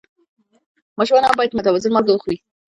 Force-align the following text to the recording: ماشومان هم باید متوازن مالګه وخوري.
ماشومان 0.99 1.23
هم 1.25 1.35
باید 1.37 1.57
متوازن 1.57 1.91
مالګه 1.93 2.13
وخوري. 2.13 2.37